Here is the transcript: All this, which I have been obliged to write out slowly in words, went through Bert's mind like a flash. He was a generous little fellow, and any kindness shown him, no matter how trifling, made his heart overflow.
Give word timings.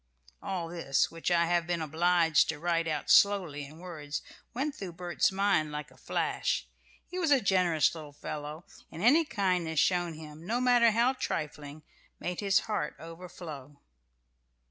All 0.41 0.67
this, 0.69 1.11
which 1.11 1.29
I 1.29 1.45
have 1.45 1.67
been 1.67 1.79
obliged 1.79 2.49
to 2.49 2.57
write 2.57 2.87
out 2.87 3.11
slowly 3.11 3.65
in 3.65 3.77
words, 3.77 4.23
went 4.51 4.73
through 4.73 4.93
Bert's 4.93 5.31
mind 5.31 5.71
like 5.71 5.91
a 5.91 5.95
flash. 5.95 6.67
He 7.07 7.19
was 7.19 7.29
a 7.29 7.39
generous 7.39 7.93
little 7.93 8.11
fellow, 8.11 8.65
and 8.91 9.03
any 9.03 9.25
kindness 9.25 9.79
shown 9.79 10.15
him, 10.15 10.43
no 10.43 10.59
matter 10.59 10.89
how 10.89 11.13
trifling, 11.13 11.83
made 12.19 12.39
his 12.39 12.61
heart 12.61 12.95
overflow. 12.97 13.79